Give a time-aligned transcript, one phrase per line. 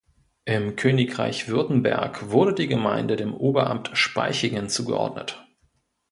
[0.45, 5.45] Im Königreich Württemberg wurde die Gemeinde dem Oberamt Spaichingen zugeordnet.